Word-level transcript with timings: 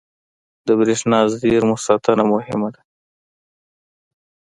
•د 0.67 0.69
برېښنايي 0.79 1.27
زېرمو 1.39 1.75
ساتنه 1.85 2.23
مهمه 2.33 2.69
ده. 2.75 2.81